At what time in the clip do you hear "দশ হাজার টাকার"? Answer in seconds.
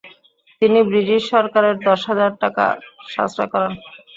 1.87-2.75